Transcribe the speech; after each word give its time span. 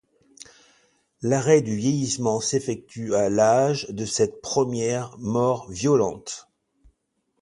L'arrêt 1.21 1.61
du 1.61 1.75
vieillissement 1.75 2.39
s'effectue 2.41 3.13
à 3.13 3.29
l'âge 3.29 3.85
de 3.91 4.03
cette 4.05 4.41
première 4.41 5.15
mort 5.19 5.69
violente. 5.69 6.47